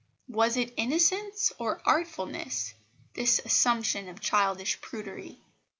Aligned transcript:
Was 0.29 0.57
it 0.57 0.73
innocence 0.77 1.53
or 1.59 1.79
artfulness, 1.85 2.73
this 3.13 3.37
assumption 3.45 4.09
of 4.09 4.19
childish 4.19 4.81
prudery? 4.81 5.39